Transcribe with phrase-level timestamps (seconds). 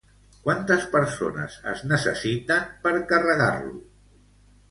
[0.45, 3.77] Quantes persones es necessiten per carregar-lo?